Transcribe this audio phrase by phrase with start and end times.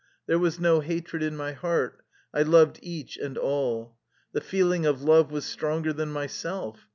[0.25, 2.01] There was no hatred in my heart:
[2.33, 3.97] I loved each and all.
[4.31, 6.87] The feeling of love was stronger than myself.